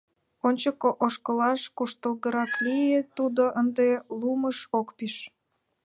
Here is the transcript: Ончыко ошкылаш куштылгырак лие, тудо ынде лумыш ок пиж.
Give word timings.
Ончыко 0.47 0.89
ошкылаш 1.05 1.61
куштылгырак 1.77 2.51
лие, 2.65 2.99
тудо 3.17 3.43
ынде 3.59 3.89
лумыш 4.19 4.57
ок 4.79 4.87
пиж. 4.97 5.15